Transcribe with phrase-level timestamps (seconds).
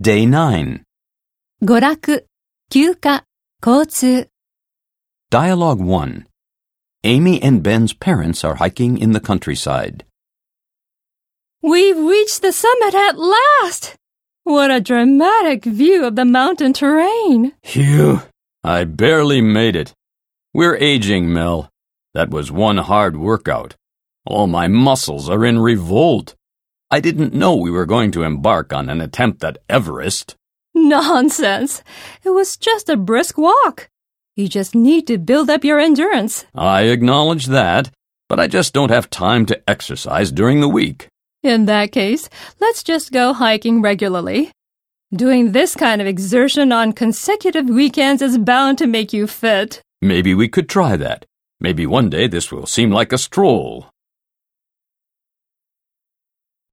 [0.00, 0.84] Day 9.
[1.62, 2.26] 娯楽、
[2.68, 3.22] 休暇、
[3.62, 4.28] 交通。
[5.30, 6.26] Dialogue 1.
[7.02, 10.04] Amy and Ben's parents are hiking in the countryside.
[11.62, 13.96] We've reached the summit at last!
[14.44, 17.52] What a dramatic view of the mountain terrain!
[17.64, 18.20] Phew.
[18.62, 19.94] I barely made it.
[20.52, 21.70] We're aging, Mel.
[22.12, 23.76] That was one hard workout.
[24.26, 26.34] All my muscles are in revolt.
[26.88, 30.36] I didn't know we were going to embark on an attempt at Everest.
[30.72, 31.82] Nonsense!
[32.22, 33.88] It was just a brisk walk.
[34.36, 36.44] You just need to build up your endurance.
[36.54, 37.90] I acknowledge that,
[38.28, 41.08] but I just don't have time to exercise during the week.
[41.42, 42.28] In that case,
[42.60, 44.52] let's just go hiking regularly.
[45.12, 49.80] Doing this kind of exertion on consecutive weekends is bound to make you fit.
[50.00, 51.24] Maybe we could try that.
[51.58, 53.86] Maybe one day this will seem like a stroll.